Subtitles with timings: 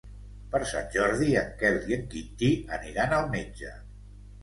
[0.55, 3.79] Per Sant Jordi en Quel i en Quintí aniran al metge.